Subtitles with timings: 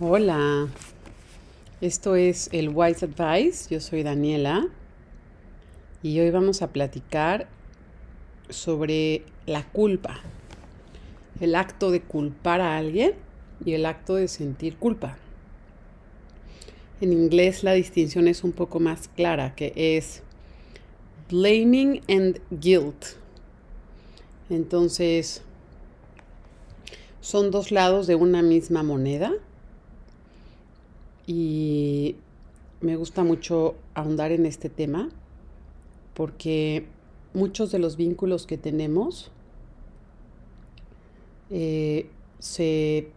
[0.00, 0.66] Hola,
[1.80, 4.66] esto es el Wise Advice, yo soy Daniela.
[6.02, 7.46] Y hoy vamos a platicar
[8.48, 10.18] sobre la culpa,
[11.38, 13.12] el acto de culpar a alguien
[13.64, 15.16] y el acto de sentir culpa.
[17.00, 20.24] En inglés la distinción es un poco más clara, que es
[21.30, 23.14] blaming and guilt.
[24.50, 25.42] Entonces,
[27.20, 29.32] son dos lados de una misma moneda
[31.26, 32.16] y
[32.80, 35.08] me gusta mucho ahondar en este tema
[36.14, 36.86] porque
[37.32, 39.30] muchos de los vínculos que tenemos
[41.50, 43.08] eh, se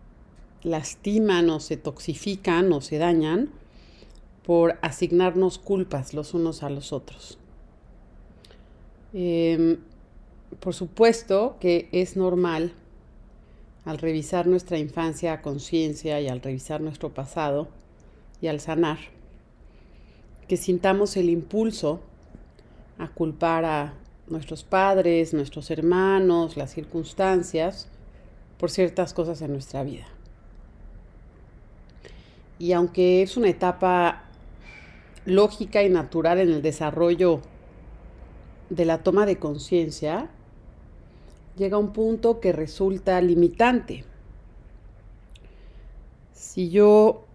[0.64, 3.50] lastiman o se toxifican o se dañan
[4.44, 7.38] por asignarnos culpas los unos a los otros.
[9.14, 9.78] Em,
[10.60, 12.74] por supuesto que es normal
[13.86, 17.68] al revisar nuestra infancia a conciencia y al revisar nuestro pasado,
[18.42, 18.98] y al sanar,
[20.48, 22.02] que sintamos el impulso
[22.98, 23.94] a culpar a
[24.28, 27.88] nuestros padres, nuestros hermanos, las circunstancias
[28.58, 30.06] por ciertas cosas en nuestra vida.
[32.60, 34.24] Y aunque es una etapa
[35.26, 37.42] lógica y natural en el desarrollo
[38.70, 40.30] de la toma de conciencia,
[41.56, 44.06] llega un punto que resulta limitante.
[46.34, 47.27] Si yo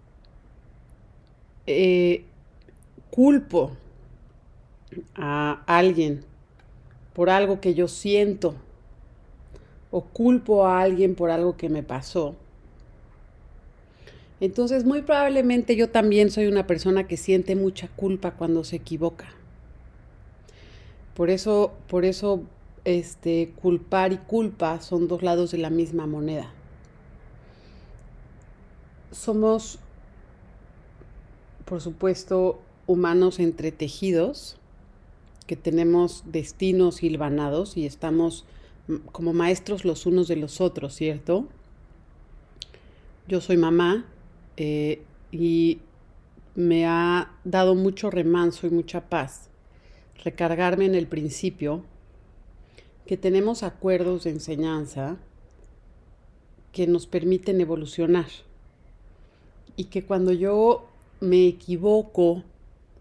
[1.66, 2.24] eh,
[3.10, 3.76] culpo
[5.14, 6.24] a alguien
[7.12, 8.54] por algo que yo siento
[9.90, 12.34] o culpo a alguien por algo que me pasó,
[14.42, 19.28] entonces muy probablemente yo también soy una persona que siente mucha culpa cuando se equivoca.
[21.14, 22.42] Por eso, por eso
[22.84, 26.50] este, culpar y culpa son dos lados de la misma moneda.
[29.12, 29.78] Somos
[31.64, 34.56] por supuesto, humanos entretejidos,
[35.46, 38.44] que tenemos destinos hilvanados y estamos
[39.12, 41.46] como maestros los unos de los otros, ¿cierto?
[43.28, 44.06] Yo soy mamá
[44.56, 45.80] eh, y
[46.54, 49.48] me ha dado mucho remanso y mucha paz
[50.22, 51.84] recargarme en el principio
[53.06, 55.16] que tenemos acuerdos de enseñanza
[56.72, 58.26] que nos permiten evolucionar
[59.76, 60.88] y que cuando yo
[61.22, 62.42] me equivoco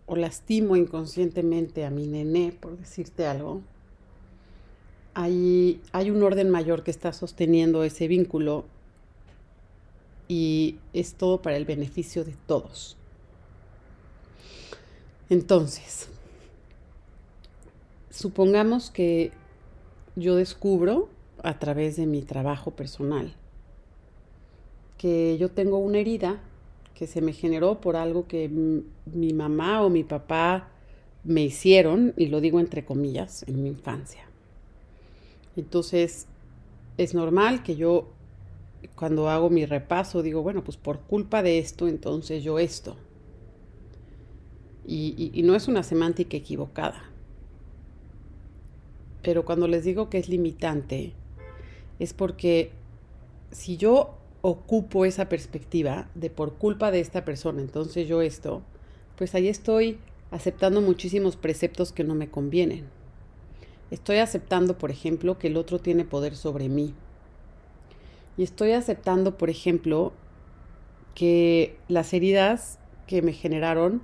[0.05, 3.61] o lastimo inconscientemente a mi nené, por decirte algo,
[5.15, 8.65] hay, hay un orden mayor que está sosteniendo ese vínculo
[10.27, 12.95] y es todo para el beneficio de todos.
[15.29, 16.07] Entonces,
[18.11, 19.31] supongamos que
[20.15, 21.09] yo descubro
[21.41, 23.33] a través de mi trabajo personal
[24.99, 26.39] que yo tengo una herida
[27.01, 30.69] que se me generó por algo que mi mamá o mi papá
[31.23, 34.29] me hicieron, y lo digo entre comillas, en mi infancia.
[35.55, 36.27] Entonces,
[36.99, 38.11] es normal que yo,
[38.93, 42.95] cuando hago mi repaso, digo, bueno, pues por culpa de esto, entonces yo esto.
[44.85, 47.09] Y, y no es una semántica equivocada.
[49.23, 51.13] Pero cuando les digo que es limitante,
[51.97, 52.69] es porque
[53.49, 58.61] si yo ocupo esa perspectiva de por culpa de esta persona, entonces yo esto,
[59.15, 59.99] pues ahí estoy
[60.31, 62.85] aceptando muchísimos preceptos que no me convienen.
[63.91, 66.93] Estoy aceptando, por ejemplo, que el otro tiene poder sobre mí.
[68.37, 70.13] Y estoy aceptando, por ejemplo,
[71.13, 74.01] que las heridas que me generaron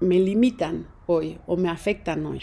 [0.00, 2.40] me limitan hoy o me afectan hoy.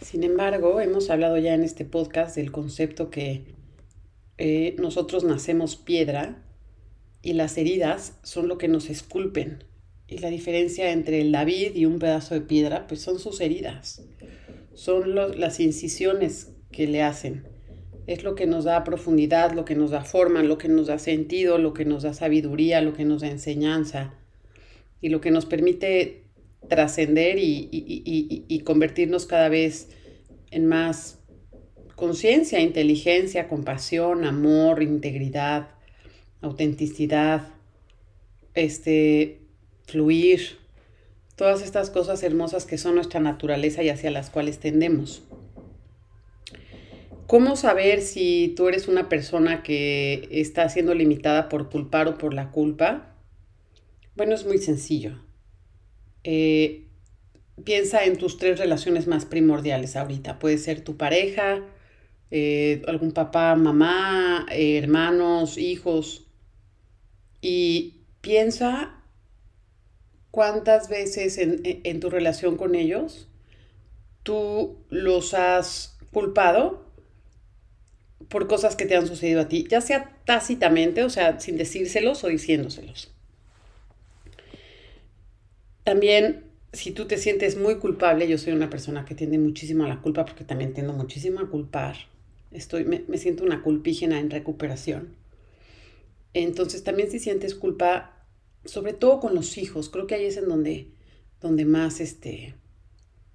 [0.00, 3.44] Sin embargo, hemos hablado ya en este podcast del concepto que
[4.42, 6.42] eh, nosotros nacemos piedra
[7.20, 9.64] y las heridas son lo que nos esculpen.
[10.08, 14.02] Y la diferencia entre el David y un pedazo de piedra, pues son sus heridas.
[14.72, 17.46] Son las incisiones que le hacen.
[18.06, 20.98] Es lo que nos da profundidad, lo que nos da forma, lo que nos da
[20.98, 24.14] sentido, lo que nos da sabiduría, lo que nos da enseñanza
[25.02, 26.24] y lo que nos permite
[26.66, 29.90] trascender y, y convertirnos cada vez
[30.50, 31.19] en más
[32.00, 35.68] conciencia, inteligencia, compasión, amor, integridad,
[36.40, 37.48] autenticidad,
[38.54, 39.38] este,
[39.86, 40.58] fluir,
[41.36, 45.22] todas estas cosas hermosas que son nuestra naturaleza y hacia las cuales tendemos.
[47.26, 52.32] ¿Cómo saber si tú eres una persona que está siendo limitada por culpar o por
[52.32, 53.14] la culpa?
[54.16, 55.22] Bueno, es muy sencillo.
[56.24, 56.86] Eh,
[57.62, 60.38] piensa en tus tres relaciones más primordiales ahorita.
[60.38, 61.62] Puede ser tu pareja,
[62.30, 66.26] eh, algún papá, mamá, hermanos, hijos.
[67.40, 69.00] y piensa
[70.30, 73.28] cuántas veces en, tu relación con ellos
[74.22, 76.84] tú los has culpado
[78.28, 82.22] por cosas que te han sucedido a ti, ya sea tácitamente, o sea, sin decírselos
[82.22, 83.10] o diciéndoselos.
[85.82, 89.88] También, si tú te sientes muy culpable, yo soy una persona que tiende muchísimo a
[89.88, 91.96] la culpa porque también tiendo muchísimo a culpar.
[92.50, 95.16] Estoy, me, me siento una culpígena en recuperación.
[96.32, 98.26] Entonces, también si sientes culpa,
[98.64, 100.92] sobre todo con los hijos, creo que ahí es en donde,
[101.40, 102.54] donde más este,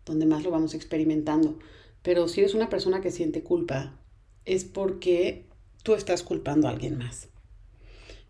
[0.05, 1.59] donde más lo vamos experimentando.
[2.01, 3.99] Pero si eres una persona que siente culpa,
[4.45, 5.45] es porque
[5.83, 7.29] tú estás culpando a alguien más.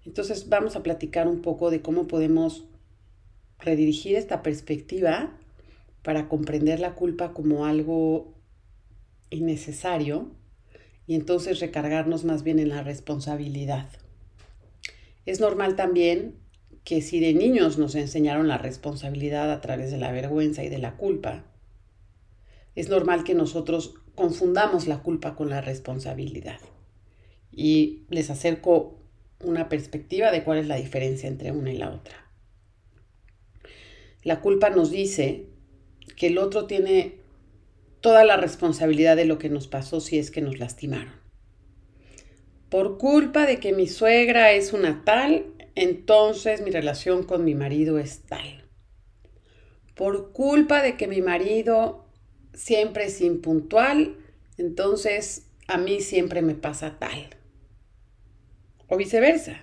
[0.06, 2.66] Entonces vamos a platicar un poco de cómo podemos
[3.60, 5.38] redirigir esta perspectiva
[6.04, 8.34] para comprender la culpa como algo
[9.30, 10.32] innecesario
[11.08, 13.90] y entonces recargarnos más bien en la responsabilidad.
[15.26, 16.36] Es normal también
[16.84, 20.78] que si de niños nos enseñaron la responsabilidad a través de la vergüenza y de
[20.78, 21.46] la culpa,
[22.76, 26.60] es normal que nosotros confundamos la culpa con la responsabilidad.
[27.52, 29.00] Y les acerco
[29.44, 32.30] una perspectiva de cuál es la diferencia entre una y la otra.
[34.24, 35.48] La culpa nos dice
[36.18, 37.20] que el otro tiene
[38.06, 41.12] toda la responsabilidad de lo que nos pasó si es que nos lastimaron.
[42.70, 47.98] Por culpa de que mi suegra es una tal, entonces mi relación con mi marido
[47.98, 48.70] es tal.
[49.96, 52.06] Por culpa de que mi marido
[52.54, 54.18] siempre es impuntual,
[54.60, 57.30] entonces a mí siempre me pasa tal.
[58.88, 59.62] O viceversa.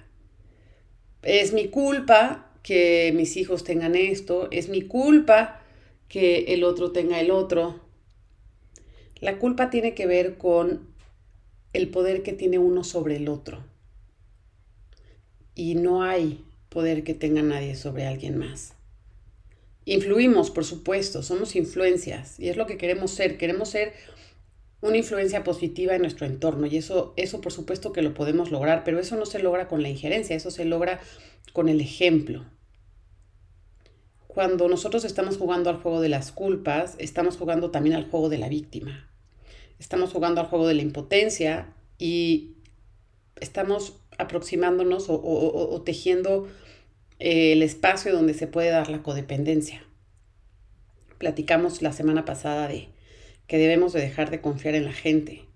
[1.23, 5.63] Es mi culpa que mis hijos tengan esto, es mi culpa
[6.09, 7.92] que el otro tenga el otro.
[9.23, 10.81] La culpa tiene que ver con
[11.73, 13.63] el poder que tiene uno sobre el otro
[15.55, 18.75] y no hay poder que tenga nadie sobre alguien más.
[19.85, 23.39] Influimos, por supuesto, somos influencias y es lo que queremos ser.
[23.39, 23.93] Queremos ser
[24.81, 28.83] una influencia positiva en nuestro entorno y eso, eso por supuesto que lo podemos lograr,
[28.83, 31.01] pero eso no se logra con la injerencia, eso se logra
[31.53, 32.45] con el ejemplo.
[34.27, 38.39] Cuando nosotros estamos jugando al juego de las culpas, estamos jugando también al juego de
[38.39, 39.12] la víctima.
[39.83, 41.67] Estamos jugando al juego de la impotencia
[41.99, 42.53] y
[43.41, 46.47] estamos aproximándonos o, tejiendo
[47.19, 49.85] eh, el espacio donde se puede dar la codependencia.
[51.19, 52.91] Platicamos la semana pasada de
[53.49, 55.47] que debemos de dejar de confiar en la gente.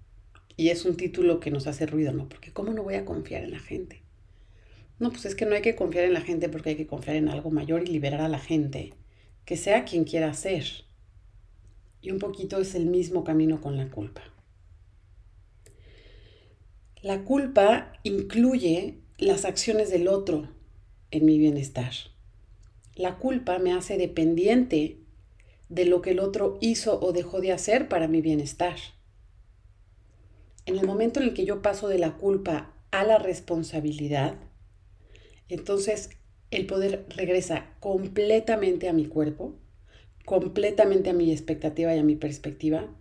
[0.57, 2.29] Y es un título que nos hace ruido, ¿no?
[2.29, 4.03] Porque ¿cómo no voy a confiar en la gente?
[4.99, 7.15] No, pues es que no hay que confiar en la gente porque hay que confiar
[7.15, 8.93] en algo mayor y liberar a la gente,
[9.45, 10.65] que sea quien quiera ser.
[12.01, 14.23] Y un poquito es el mismo camino con la culpa.
[17.03, 20.49] La culpa incluye las acciones del otro
[21.11, 21.93] en mi bienestar.
[22.95, 24.99] La culpa me hace dependiente
[25.69, 28.77] de lo que el otro hizo o dejó de hacer para mi bienestar.
[30.65, 34.37] En el momento en el que yo paso de la culpa a la responsabilidad,
[35.49, 36.11] entonces
[36.51, 39.55] el poder regresa completamente a mi cuerpo,
[40.27, 42.95] completamente a mi expectativa y a mi perspectiva,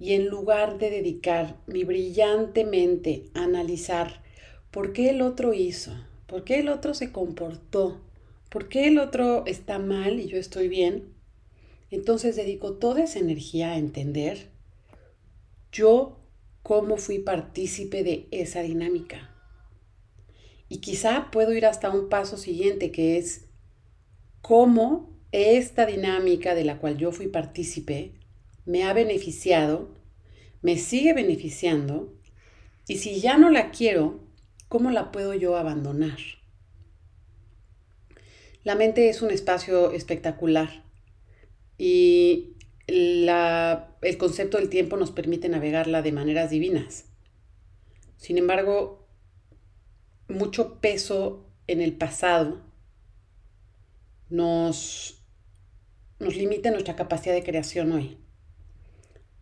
[0.00, 4.24] y en lugar de dedicar mi brillante mente a analizar
[4.70, 5.92] por qué el otro hizo,
[6.26, 8.00] por qué el otro se comportó,
[8.48, 11.12] por qué el otro está mal y yo estoy bien,
[11.90, 14.48] entonces dedico toda esa energía a entender
[15.70, 16.18] yo
[16.62, 19.36] cómo fui partícipe de esa dinámica.
[20.68, 23.48] Y quizá puedo ir hasta un paso siguiente que es
[24.40, 28.14] cómo esta dinámica de la cual yo fui partícipe
[28.66, 29.88] me ha beneficiado,
[30.62, 32.12] me sigue beneficiando,
[32.86, 34.20] y si ya no la quiero,
[34.68, 36.18] ¿cómo la puedo yo abandonar?
[38.62, 40.84] La mente es un espacio espectacular
[41.78, 42.56] y
[42.86, 47.06] el concepto del tiempo nos permite navegarla de maneras divinas.
[48.16, 49.08] Sin embargo,
[50.28, 52.60] mucho peso en el pasado
[54.28, 55.19] nos,
[56.20, 58.18] nos limita nuestra capacidad de creación hoy.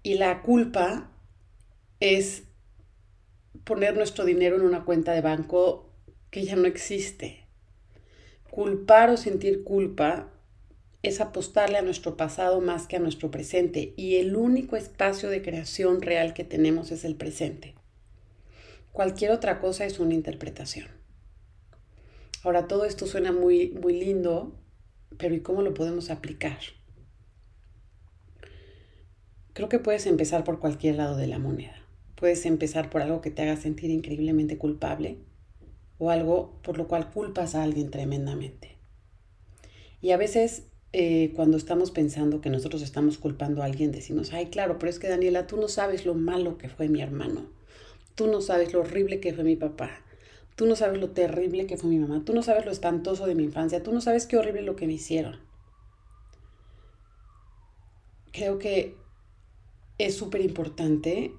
[0.02, 1.10] Y la culpa
[2.00, 2.44] es
[3.64, 5.92] poner nuestro dinero en una cuenta de banco
[6.30, 7.44] que ya no existe.
[8.50, 10.32] Culpar o sentir culpa
[11.02, 15.42] es apostarle a nuestro pasado más que a nuestro presente y el único espacio de
[15.42, 17.74] creación real que tenemos es el presente.
[18.92, 20.88] Cualquier otra cosa es una interpretación.
[22.42, 24.56] Ahora todo esto suena muy muy lindo,
[25.16, 26.58] pero ¿y cómo lo podemos aplicar?
[29.52, 31.74] Creo que puedes empezar por cualquier lado de la moneda.
[32.14, 35.18] Puedes empezar por algo que te haga sentir increíblemente culpable
[35.98, 38.76] o algo por lo cual culpas a alguien tremendamente.
[40.00, 44.46] Y a veces eh, cuando estamos pensando que nosotros estamos culpando a alguien, decimos, ay,
[44.46, 47.50] claro, pero es que Daniela, tú no sabes lo malo que fue mi hermano,
[48.14, 49.90] tú no sabes lo horrible que fue mi papá,
[50.58, 53.36] tú no sabes lo terrible que fue mi mamá, tú no sabes lo espantoso de
[53.36, 55.38] mi infancia, tú no sabes qué horrible lo que me hicieron.
[58.32, 58.96] Creo que
[59.98, 61.32] es súper importante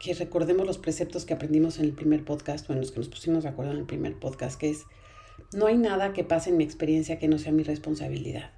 [0.00, 3.10] que recordemos los preceptos que aprendimos en el primer podcast o en los que nos
[3.10, 4.86] pusimos de acuerdo en el primer podcast, que es,
[5.52, 8.52] no hay nada que pase en mi experiencia que no sea mi responsabilidad.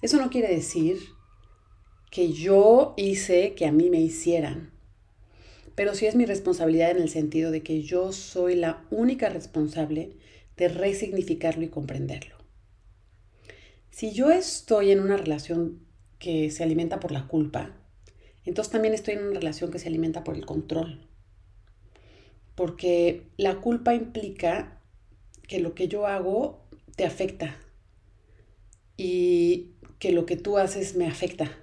[0.00, 0.96] Eso no quiere decir
[2.10, 4.72] que yo hice que a mí me hicieran,
[5.78, 10.10] pero sí es mi responsabilidad en el sentido de que yo soy la única responsable
[10.56, 12.34] de resignificarlo y comprenderlo.
[13.88, 15.86] Si yo estoy en una relación
[16.18, 17.76] que se alimenta por la culpa,
[18.44, 21.06] entonces también estoy en una relación que se alimenta por el control.
[22.56, 24.82] Porque la culpa implica
[25.46, 26.66] que lo que yo hago
[26.96, 27.56] te afecta
[28.96, 31.56] y que lo que tú haces me afecta.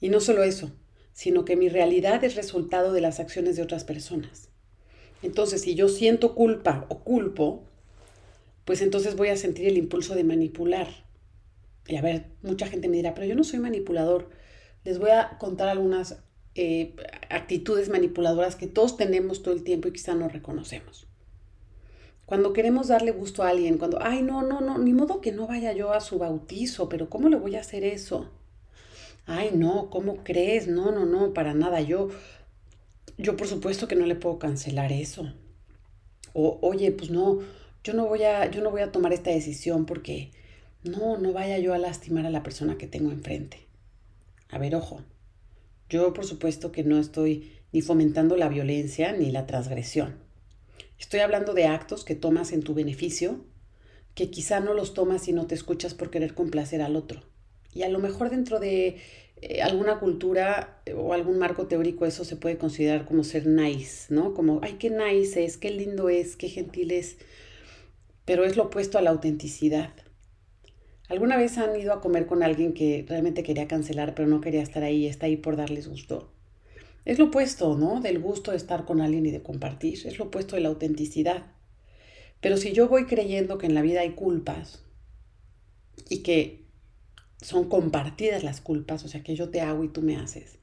[0.00, 0.70] Y no solo eso,
[1.14, 4.50] sino que mi realidad es resultado de las acciones de otras personas.
[5.22, 7.64] Entonces, si yo siento culpa o culpo,
[8.66, 10.88] pues entonces voy a sentir el impulso de manipular.
[11.86, 14.28] Y a ver, mucha gente me dirá, pero yo no soy manipulador
[14.84, 16.18] les voy a contar algunas
[16.54, 16.94] eh,
[17.30, 21.08] actitudes manipuladoras que todos tenemos todo el tiempo y quizá no reconocemos.
[22.26, 25.46] Cuando queremos darle gusto a alguien, cuando, ay, no, no, no, ni modo que no
[25.46, 28.30] vaya yo a su bautizo, pero ¿cómo le voy a hacer eso?
[29.26, 30.68] Ay, no, ¿cómo crees?
[30.68, 31.80] No, no, no, para nada.
[31.80, 32.10] Yo,
[33.16, 35.32] yo por supuesto que no le puedo cancelar eso.
[36.32, 37.38] O, oye, pues no,
[37.82, 40.30] yo no voy a, yo no voy a tomar esta decisión porque
[40.82, 43.66] no, no vaya yo a lastimar a la persona que tengo enfrente.
[44.50, 45.00] A ver, ojo,
[45.88, 50.18] yo por supuesto que no estoy ni fomentando la violencia ni la transgresión.
[50.98, 53.44] Estoy hablando de actos que tomas en tu beneficio,
[54.14, 57.22] que quizá no los tomas si no te escuchas por querer complacer al otro.
[57.74, 58.96] Y a lo mejor dentro de
[59.42, 64.14] eh, alguna cultura eh, o algún marco teórico eso se puede considerar como ser nice,
[64.14, 64.32] ¿no?
[64.32, 67.16] Como, ay, qué nice es, qué lindo es, qué gentil es.
[68.24, 69.92] Pero es lo opuesto a la autenticidad.
[71.08, 74.62] ¿Alguna vez han ido a comer con alguien que realmente quería cancelar pero no quería
[74.62, 76.32] estar ahí, está ahí por darles gusto?
[77.04, 78.00] Es lo opuesto, ¿no?
[78.00, 80.06] Del gusto de estar con alguien y de compartir.
[80.06, 81.44] Es lo opuesto de la autenticidad.
[82.40, 84.82] Pero si yo voy creyendo que en la vida hay culpas
[86.08, 86.63] y que
[87.44, 90.58] son compartidas las culpas, o sea, que yo te hago y tú me haces,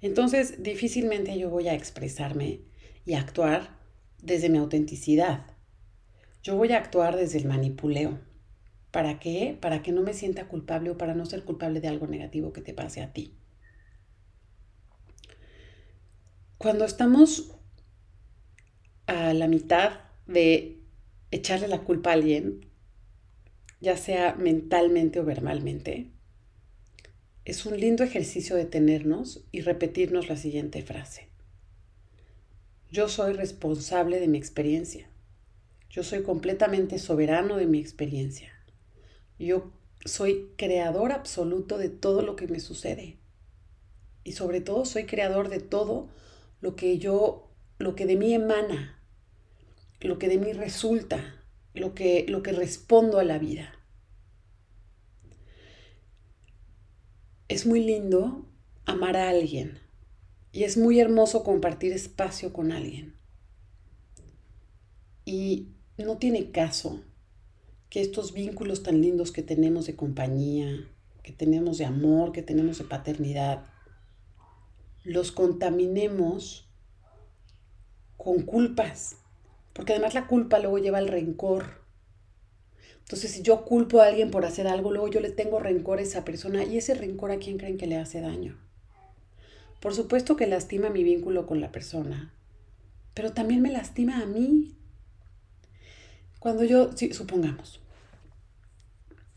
[0.00, 2.62] entonces difícilmente yo voy a expresarme
[3.04, 3.78] y actuar
[4.22, 5.46] desde mi autenticidad.
[6.42, 8.18] Yo voy a actuar desde el manipuleo.
[8.90, 9.56] ¿Para qué?
[9.60, 12.62] Para que no me sienta culpable o para no ser culpable de algo negativo que
[12.62, 13.36] te pase a ti.
[16.58, 17.54] Cuando estamos
[19.06, 20.82] a la mitad de
[21.30, 22.67] echarle la culpa a alguien,
[23.80, 26.10] ya sea mentalmente o verbalmente,
[27.44, 31.28] es un lindo ejercicio detenernos y repetirnos la siguiente frase.
[32.90, 35.08] Yo soy responsable de mi experiencia.
[35.88, 38.52] Yo soy completamente soberano de mi experiencia.
[39.38, 39.72] Yo
[40.04, 43.18] soy creador absoluto de todo lo que me sucede.
[44.24, 46.10] Y sobre todo soy creador de todo
[46.60, 49.02] lo que yo, lo que de mí emana,
[50.00, 51.37] lo que de mí resulta,
[51.78, 53.72] lo que, lo que respondo a la vida.
[57.48, 58.46] Es muy lindo
[58.84, 59.78] amar a alguien
[60.52, 63.14] y es muy hermoso compartir espacio con alguien.
[65.24, 65.68] Y
[65.98, 67.02] no tiene caso
[67.90, 70.88] que estos vínculos tan lindos que tenemos de compañía,
[71.22, 73.66] que tenemos de amor, que tenemos de paternidad,
[75.04, 76.68] los contaminemos
[78.16, 79.16] con culpas,
[79.78, 81.66] porque además la culpa luego lleva al rencor.
[82.98, 86.02] Entonces, si yo culpo a alguien por hacer algo, luego yo le tengo rencor a
[86.02, 88.58] esa persona y ese rencor a quién creen que le hace daño.
[89.78, 92.34] Por supuesto que lastima mi vínculo con la persona,
[93.14, 94.74] pero también me lastima a mí.
[96.40, 97.80] Cuando yo, sí, supongamos,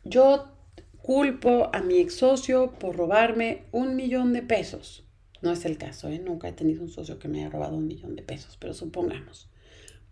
[0.04, 0.58] yo
[1.04, 5.04] culpo a mi ex socio por robarme un millón de pesos.
[5.44, 6.18] No es el caso, ¿eh?
[6.18, 9.51] nunca he tenido un socio que me haya robado un millón de pesos, pero supongamos,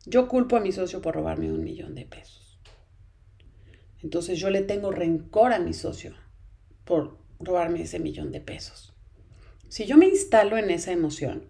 [0.06, 2.60] yo culpo a mi socio por robarme un millón de pesos.
[4.02, 6.16] Entonces yo le tengo rencor a mi socio
[6.86, 8.94] por robarme ese millón de pesos.
[9.68, 11.50] Si yo me instalo en esa emoción,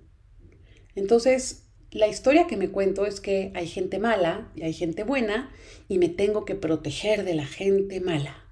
[0.96, 5.52] entonces la historia que me cuento es que hay gente mala y hay gente buena
[5.88, 8.46] y me tengo que proteger de la gente mala.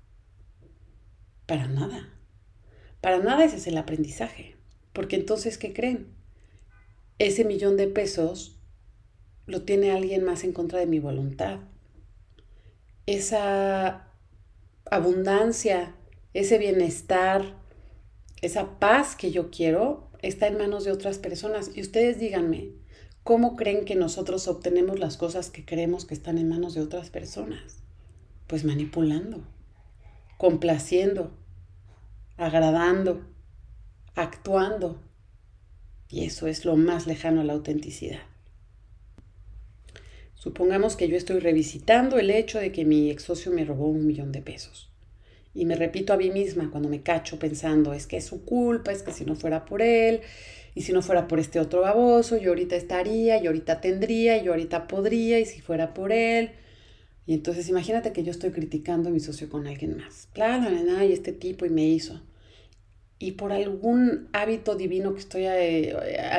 [1.45, 2.13] Para nada.
[3.01, 4.55] Para nada ese es el aprendizaje.
[4.91, 6.15] Porque entonces, ¿qué creen?
[7.19, 8.56] Ese millón de pesos
[9.47, 11.59] lo tiene alguien más en contra de mi voluntad.
[13.05, 14.09] Esa
[14.91, 15.95] abundancia,
[16.33, 17.55] ese bienestar,
[18.41, 21.71] esa paz que yo quiero está en manos de otras personas.
[21.73, 22.71] Y ustedes díganme,
[23.23, 27.09] ¿cómo creen que nosotros obtenemos las cosas que creemos que están en manos de otras
[27.09, 27.79] personas?
[28.47, 29.45] Pues manipulando,
[30.37, 31.31] complaciendo,
[32.35, 33.25] agradando,
[34.13, 35.01] actuando.
[36.09, 38.21] Y eso es lo más lejano a la autenticidad.
[40.47, 44.07] Supongamos que yo estoy revisitando el hecho de que mi ex socio me robó un
[44.07, 44.89] millón de pesos.
[45.53, 48.93] Y me repito a mí misma cuando me cacho pensando, es que es su culpa,
[48.93, 50.21] es que si no fuera por él,
[50.73, 54.53] y si no fuera por este otro baboso, yo ahorita estaría, yo ahorita tendría, yo
[54.53, 56.51] ahorita podría, y si fuera por él.
[57.25, 60.29] Y entonces imagínate que yo estoy criticando a mi socio con alguien más.
[60.31, 60.69] Claro,
[61.03, 62.21] y este tipo y me hizo.
[63.19, 65.93] Y por algún hábito divino que estoy eh,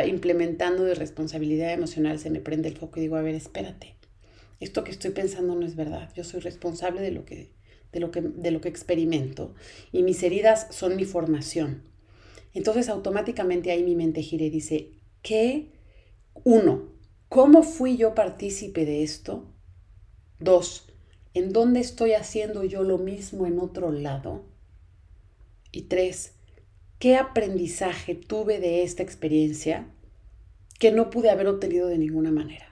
[0.06, 3.98] implementando de responsabilidad emocional se me prende el foco y digo, a ver, espérate.
[4.60, 6.10] Esto que estoy pensando no es verdad.
[6.14, 7.58] Yo soy responsable de lo que
[7.92, 9.54] de lo que, de lo que experimento
[9.92, 11.82] y mis heridas son mi formación.
[12.54, 15.72] Entonces automáticamente ahí mi mente gira y dice, ¿qué?
[16.44, 16.92] Uno,
[17.28, 19.46] ¿cómo fui yo partícipe de esto?
[20.38, 20.86] Dos,
[21.34, 24.44] ¿en dónde estoy haciendo yo lo mismo en otro lado?
[25.72, 26.34] Y tres,
[26.98, 29.92] ¿qué aprendizaje tuve de esta experiencia
[30.78, 32.67] que no pude haber obtenido de ninguna manera?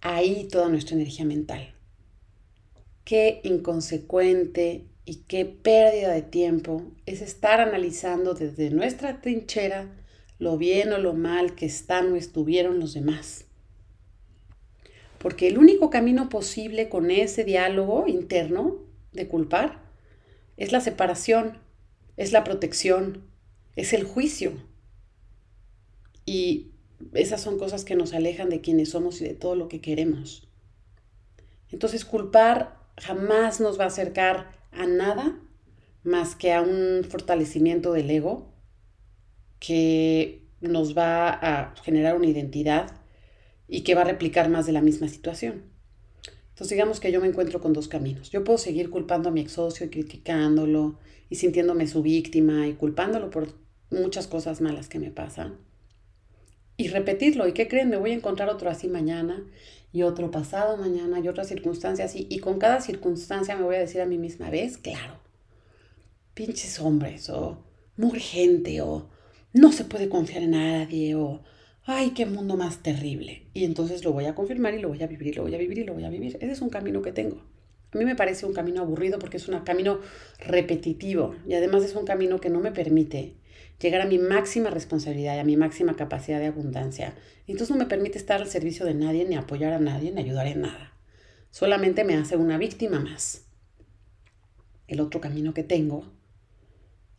[0.00, 1.74] Ahí toda nuestra energía mental
[3.08, 9.88] qué inconsecuente y qué pérdida de tiempo es estar analizando desde nuestra trinchera
[10.38, 13.46] lo bien o lo mal que están o estuvieron los demás.
[15.16, 18.76] Porque el único camino posible con ese diálogo interno
[19.12, 19.80] de culpar
[20.58, 21.56] es la separación,
[22.18, 23.24] es la protección,
[23.74, 24.52] es el juicio.
[26.26, 26.72] Y
[27.14, 30.48] esas son cosas que nos alejan de quienes somos y de todo lo que queremos.
[31.70, 35.40] Entonces culpar jamás nos va a acercar a nada
[36.02, 38.52] más que a un fortalecimiento del ego
[39.58, 42.90] que nos va a generar una identidad
[43.66, 45.64] y que va a replicar más de la misma situación.
[46.48, 48.30] Entonces digamos que yo me encuentro con dos caminos.
[48.30, 50.98] Yo puedo seguir culpando a mi ex socio y criticándolo
[51.30, 53.48] y sintiéndome su víctima y culpándolo por
[53.90, 55.67] muchas cosas malas que me pasan.
[56.78, 57.46] Y repetirlo.
[57.46, 57.90] ¿Y qué creen?
[57.90, 59.44] Me voy a encontrar otro así mañana
[59.92, 63.80] y otro pasado mañana y otras circunstancias y, y con cada circunstancia me voy a
[63.80, 64.78] decir a mí misma, ¿ves?
[64.78, 65.18] Claro,
[66.34, 67.64] pinches hombres o
[67.96, 69.10] muy gente o
[69.52, 71.42] no se puede confiar en nadie o
[71.84, 73.46] ay, qué mundo más terrible.
[73.54, 75.58] Y entonces lo voy a confirmar y lo voy a vivir y lo voy a
[75.58, 76.36] vivir y lo voy a vivir.
[76.36, 77.42] Ese es un camino que tengo.
[77.92, 79.98] A mí me parece un camino aburrido porque es un camino
[80.38, 83.34] repetitivo y además es un camino que no me permite
[83.80, 87.14] llegar a mi máxima responsabilidad y a mi máxima capacidad de abundancia.
[87.46, 90.46] Entonces no me permite estar al servicio de nadie, ni apoyar a nadie, ni ayudar
[90.46, 90.94] en nada.
[91.50, 93.46] Solamente me hace una víctima más.
[94.86, 96.04] El otro camino que tengo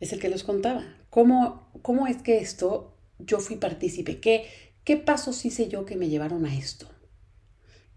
[0.00, 0.84] es el que les contaba.
[1.08, 4.20] ¿Cómo, cómo es que esto yo fui partícipe?
[4.20, 4.46] ¿Qué,
[4.84, 6.88] ¿Qué pasos hice yo que me llevaron a esto?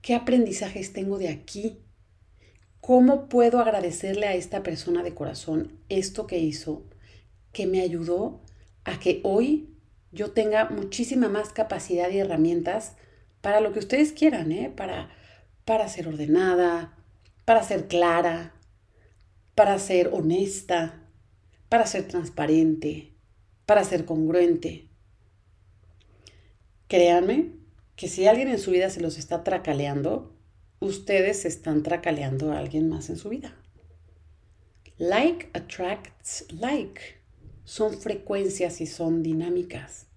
[0.01, 1.79] ¿Qué aprendizajes tengo de aquí?
[2.81, 6.85] ¿Cómo puedo agradecerle a esta persona de corazón esto que hizo,
[7.53, 8.42] que me ayudó
[8.85, 9.69] a que hoy
[10.11, 12.95] yo tenga muchísima más capacidad y herramientas
[13.41, 14.71] para lo que ustedes quieran, ¿eh?
[14.75, 15.09] para,
[15.65, 16.95] para ser ordenada,
[17.45, 18.53] para ser clara,
[19.55, 21.01] para ser honesta,
[21.69, 23.13] para ser transparente,
[23.65, 24.87] para ser congruente.
[26.87, 27.51] Créanme
[27.95, 30.35] que si alguien en su vida se los está tracaleando,
[30.79, 33.55] ustedes están tracaleando a alguien más en su vida.
[34.97, 37.22] Like attracts like
[37.63, 40.07] son frecuencias y son dinámicas.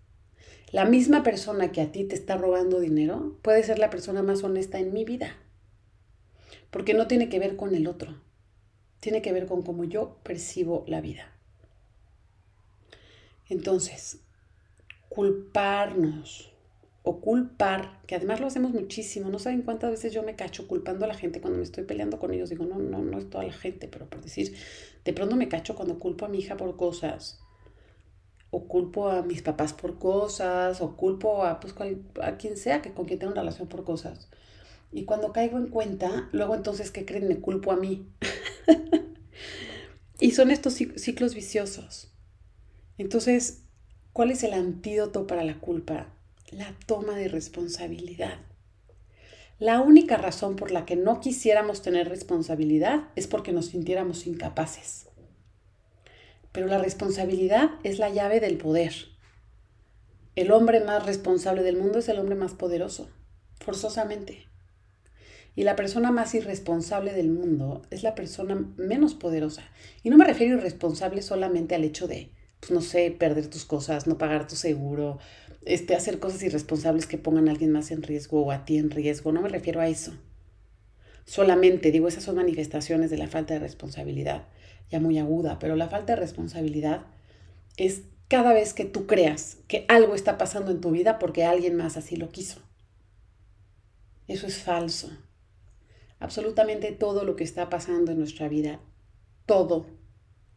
[0.72, 4.42] La misma persona que a ti te está robando dinero puede ser la persona más
[4.42, 5.36] honesta en mi vida.
[6.70, 8.20] Porque no tiene que ver con el otro.
[9.00, 11.32] Tiene que ver con cómo yo percibo la vida.
[13.48, 14.18] Entonces,
[15.08, 16.52] culparnos
[17.08, 21.04] o culpar, que además lo hacemos muchísimo, no saben cuántas veces yo me cacho culpando
[21.04, 23.44] a la gente cuando me estoy peleando con ellos, digo, no, no, no es toda
[23.44, 24.56] la gente, pero por decir,
[25.04, 27.38] de pronto me cacho cuando culpo a mi hija por cosas,
[28.50, 31.76] o culpo a mis papás por cosas, o culpo a, pues,
[32.22, 34.28] a quien sea que con quien tenga una relación por cosas.
[34.90, 37.28] Y cuando caigo en cuenta, luego entonces, ¿qué creen?
[37.28, 38.08] Me culpo a mí.
[40.18, 42.12] y son estos ciclos viciosos.
[42.98, 43.62] Entonces,
[44.12, 46.15] ¿cuál es el antídoto para la culpa?
[46.52, 48.38] La toma de responsabilidad.
[49.58, 55.08] La única razón por la que no quisiéramos tener responsabilidad es porque nos sintiéramos incapaces.
[56.52, 58.92] Pero la responsabilidad es la llave del poder.
[60.36, 63.10] El hombre más responsable del mundo es el hombre más poderoso.
[63.58, 64.46] forzosamente.
[65.54, 69.62] Y la persona más irresponsable del mundo es la persona menos poderosa.
[70.02, 72.30] Y no me refiero irresponsable solamente al hecho de,
[72.60, 75.18] pues no sé, perder tus cosas, no pagar tu seguro,
[75.64, 78.90] este, hacer cosas irresponsables que pongan a alguien más en riesgo o a ti en
[78.90, 79.32] riesgo.
[79.32, 80.14] No me refiero a eso.
[81.24, 84.46] Solamente, digo, esas son manifestaciones de la falta de responsabilidad,
[84.90, 87.06] ya muy aguda, pero la falta de responsabilidad
[87.76, 91.76] es cada vez que tú creas que algo está pasando en tu vida porque alguien
[91.76, 92.60] más así lo quiso.
[94.28, 95.10] Eso es falso.
[96.18, 98.80] Absolutamente todo lo que está pasando en nuestra vida,
[99.44, 99.86] todo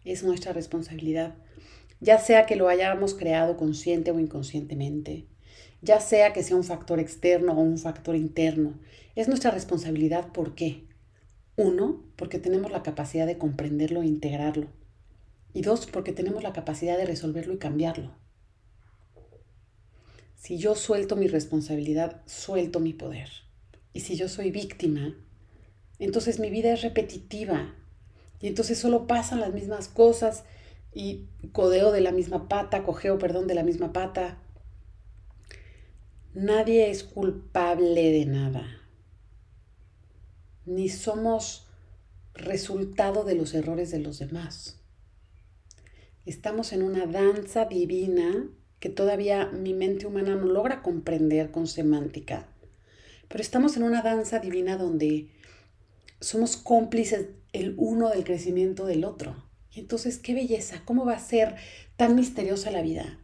[0.06, 1.36] es nuestra responsabilidad,
[2.00, 5.26] ya sea que lo hayamos creado consciente o inconscientemente,
[5.82, 8.80] ya sea que sea un factor externo o un factor interno.
[9.16, 10.86] Es nuestra responsabilidad, ¿por qué?
[11.56, 14.68] Uno, porque tenemos la capacidad de comprenderlo e integrarlo.
[15.54, 18.16] Y dos, porque tenemos la capacidad de resolverlo y cambiarlo.
[20.36, 23.30] Si yo suelto mi responsabilidad, suelto mi poder.
[23.92, 25.18] Y si yo soy víctima,
[25.98, 27.76] entonces mi vida es repetitiva
[28.40, 30.46] y entonces solo pasan las mismas cosas
[30.94, 34.40] y codeo de la misma pata, cogeo, perdón, de la misma pata.
[36.34, 38.82] Nadie es culpable de nada,
[40.66, 41.68] ni somos
[42.34, 44.80] resultado de los errores de los demás.
[46.26, 48.48] Estamos en una danza divina
[48.80, 52.48] que todavía mi mente humana no logra comprender con semántica,
[53.28, 55.30] pero estamos en una danza divina donde
[56.22, 59.49] somos cómplices el uno del crecimiento del otro.
[59.80, 61.56] Entonces, qué belleza, cómo va a ser
[61.96, 63.20] tan misteriosa la vida,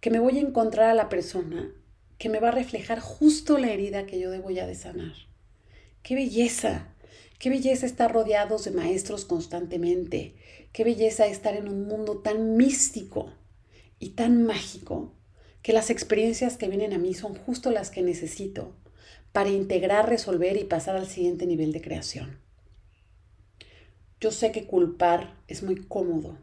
[0.00, 1.72] que me voy a encontrar a la persona
[2.18, 5.12] que me va a reflejar justo la herida que yo debo ya de sanar.
[6.04, 6.94] Qué belleza,
[7.40, 10.36] qué belleza estar rodeados de maestros constantemente,
[10.72, 13.32] qué belleza estar en un mundo tan místico
[13.98, 15.14] y tan mágico,
[15.62, 18.76] que las experiencias que vienen a mí son justo las que necesito
[19.32, 22.41] para integrar, resolver y pasar al siguiente nivel de creación.
[24.22, 26.38] Yo sé que culpar es muy cómodo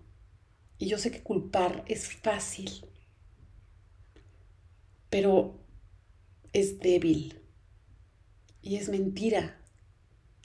[0.78, 2.70] y yo sé que culpar es fácil,
[5.10, 5.58] pero
[6.52, 7.39] es débil
[8.62, 9.62] y es mentira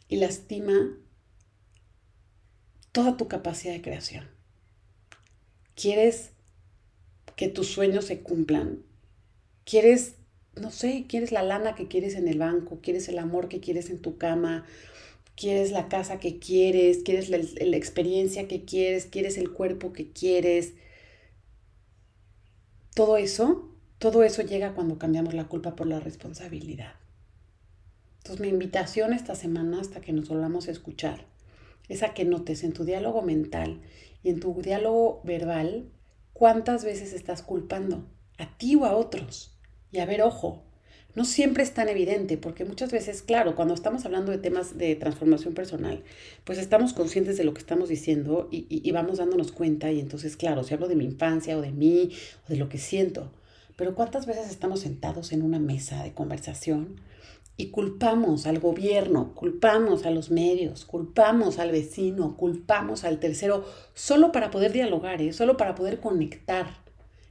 [0.07, 0.97] y lastima
[2.92, 4.31] toda tu capacidad de creación.
[5.75, 6.31] ¿Quieres
[7.35, 8.85] que tus sueños se cumplan?
[9.64, 10.18] ¿Quieres
[10.55, 13.90] no sé, quieres la lana que quieres en el banco, quieres el amor que quieres
[13.90, 14.64] en tu cama,
[15.37, 17.38] quieres la casa que quieres, quieres la,
[17.77, 20.75] experiencia que quieres, quieres el cuerpo que quieres.
[22.94, 26.94] Todo eso, todo eso llega cuando cambiamos la culpa por la responsabilidad.
[28.18, 31.27] Entonces mi invitación esta semana hasta que nos volvamos a escuchar
[31.88, 33.83] es a que notes en tu diálogo mental
[34.23, 35.90] y en tu diálogo verbal
[36.33, 38.07] cuántas veces estás culpando
[38.38, 39.55] a ti o a otros
[39.94, 40.64] y a ver, ojo,
[41.14, 44.96] no siempre es tan evidente, porque muchas veces, claro, cuando estamos hablando de temas de
[44.96, 46.03] transformación personal,
[46.44, 50.64] pues estamos conscientes de lo que estamos diciendo y, vamos dándonos cuenta y entonces, claro,
[50.64, 52.11] si hablo de mi infancia o de mí
[52.46, 53.33] o de lo que siento,
[53.77, 57.00] pero ¿cuántas veces estamos sentados en una mesa de conversación
[57.57, 64.33] y culpamos al gobierno, culpamos a los medios, culpamos al vecino, culpamos al tercero, solo
[64.33, 65.33] para poder dialogar, ¿eh?
[65.33, 66.83] solo para poder conectar?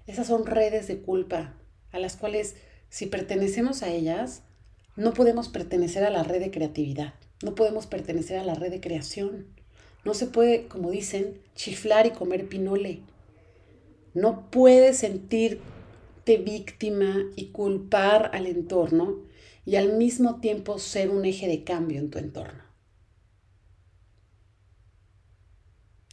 [0.08, 1.54] Esas son redes de culpa
[1.91, 2.56] a las cuales
[2.93, 4.43] si pertenecemos a ellas,
[4.95, 8.82] no podemos pertenecer a la red de creatividad, no podemos pertenecer a la red de
[8.82, 9.47] creación.
[10.06, 13.01] No se puede, como dicen, chiflar y comer pinole.
[14.13, 19.23] No puedes sentirte víctima y culpar al entorno
[19.65, 22.62] y al mismo tiempo ser un eje de cambio en tu entorno.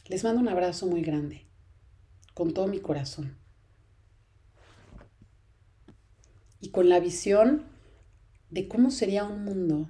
[0.07, 1.45] Les mando un abrazo muy grande,
[2.33, 3.40] con todo mi corazón.
[6.61, 7.65] Y con la visión
[8.49, 9.89] de cómo sería un mundo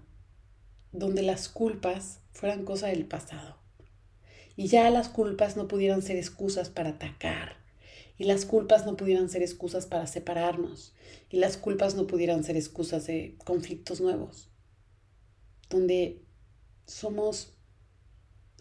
[0.91, 3.57] donde las culpas fueran cosa del pasado.
[4.55, 7.57] Y ya las culpas no pudieran ser excusas para atacar.
[8.17, 10.93] Y las culpas no pudieran ser excusas para separarnos.
[11.29, 14.49] Y las culpas no pudieran ser excusas de conflictos nuevos.
[15.69, 16.21] Donde
[16.85, 17.53] somos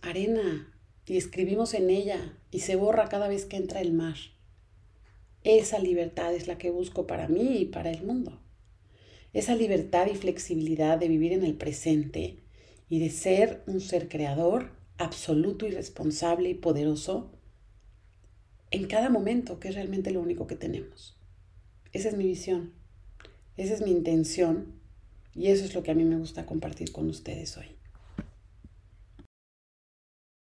[0.02, 0.72] arena
[1.04, 4.16] y escribimos en ella y se borra cada vez que entra el mar.
[5.42, 8.38] Esa libertad es la que busco para mí y para el mundo.
[9.33, 12.37] Esa libertad y flexibilidad de vivir en el presente
[12.88, 17.31] y de ser un ser creador absoluto y responsable y poderoso
[18.70, 21.16] en cada momento, que es realmente lo único que tenemos.
[21.92, 22.72] Esa es mi visión,
[23.57, 24.74] esa es mi intención
[25.35, 27.79] y eso es lo que a mí me gusta compartir con ustedes hoy.